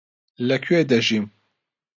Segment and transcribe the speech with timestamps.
[0.47, 1.25] لەکوێ دەژیم؟